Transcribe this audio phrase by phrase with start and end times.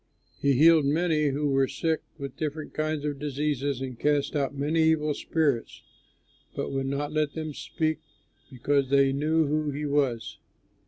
[0.41, 4.81] He healed many who were sick with different kinds of diseases, and cast out many
[4.81, 5.83] evil spirits,
[6.55, 7.99] but would not let them speak,
[8.51, 10.39] because they knew who he was.